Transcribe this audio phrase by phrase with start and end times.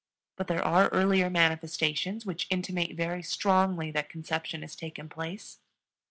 [0.35, 5.59] But there are earlier manifestations which intimate very strongly that conception has taken place.